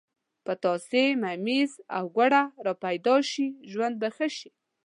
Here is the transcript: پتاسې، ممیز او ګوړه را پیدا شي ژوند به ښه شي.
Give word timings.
پتاسې، 0.45 1.03
ممیز 1.23 1.71
او 1.95 2.03
ګوړه 2.15 2.43
را 2.65 2.73
پیدا 2.83 3.15
شي 3.31 3.45
ژوند 3.71 3.95
به 4.01 4.09
ښه 4.15 4.27
شي. 4.37 4.49